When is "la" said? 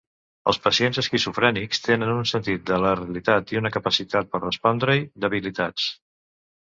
2.85-2.93